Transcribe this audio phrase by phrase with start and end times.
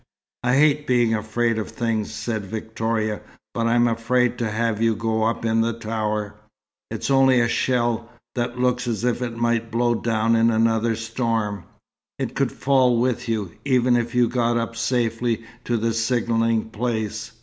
[0.43, 3.21] "I hate being afraid of things," said Victoria.
[3.53, 6.33] "But I am afraid to have you go up in the tower.
[6.89, 11.65] It's only a shell, that looks as if it might blow down in another storm.
[12.17, 17.33] It could fall with you, even if you got up safely to the signalling place.